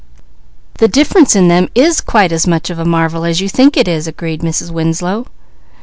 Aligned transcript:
"The 0.79 0.87
difference 0.87 1.35
in 1.35 1.47
them 1.47 1.67
is 1.75 2.01
quite 2.01 2.31
as 2.31 2.47
much 2.47 2.71
of 2.71 2.79
a 2.79 2.85
marvel 2.85 3.23
as 3.23 3.39
you 3.39 3.47
think 3.47 3.77
it," 3.77 3.87
agreed 4.07 4.41
Mrs. 4.41 4.71
Winslow. 4.71 5.27